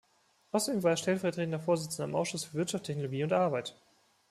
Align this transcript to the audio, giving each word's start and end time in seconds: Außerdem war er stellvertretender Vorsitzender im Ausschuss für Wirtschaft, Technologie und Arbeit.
Außerdem 0.51 0.81
war 0.81 0.89
er 0.89 0.97
stellvertretender 0.97 1.59
Vorsitzender 1.59 2.05
im 2.09 2.15
Ausschuss 2.15 2.45
für 2.45 2.55
Wirtschaft, 2.55 2.85
Technologie 2.85 3.21
und 3.23 3.33
Arbeit. 3.33 3.75